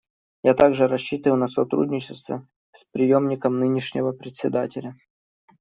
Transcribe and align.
Я 0.41 0.55
также 0.55 0.87
рассчитываю 0.87 1.37
на 1.39 1.47
сотрудничество 1.47 2.47
с 2.73 2.85
преемником 2.85 3.59
нынешнего 3.59 4.13
Председателя. 4.13 4.95